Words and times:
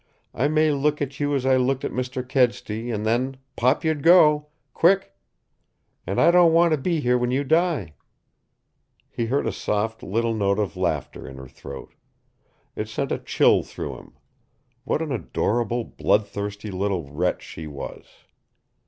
I 0.33 0.47
may 0.47 0.71
look 0.71 0.99
at 0.99 1.19
you 1.19 1.35
as 1.35 1.45
I 1.45 1.57
looked 1.57 1.85
at 1.85 1.91
Mr. 1.91 2.27
Kedsty, 2.27 2.89
and 2.89 3.05
then 3.05 3.37
pop 3.55 3.83
you'd 3.83 4.01
go, 4.01 4.47
quick! 4.73 5.15
And 6.07 6.19
I 6.19 6.31
don't 6.31 6.53
want 6.53 6.71
to 6.71 6.77
be 6.79 7.01
here 7.01 7.19
when 7.19 7.29
you 7.29 7.43
die!" 7.43 7.93
He 9.11 9.27
heard 9.27 9.45
a 9.45 9.51
soft 9.51 10.01
little 10.01 10.33
note 10.33 10.57
of 10.57 10.75
laughter 10.75 11.27
in 11.27 11.37
her 11.37 11.47
throat. 11.47 11.93
It 12.75 12.89
sent 12.89 13.11
a 13.11 13.19
chill 13.19 13.61
through 13.61 13.97
him. 13.99 14.13
What 14.85 15.03
an 15.03 15.11
adorable, 15.11 15.83
blood 15.83 16.27
thirsty 16.27 16.71
little 16.71 17.07
wretch 17.11 17.43
she 17.43 17.67
was! 17.67 18.07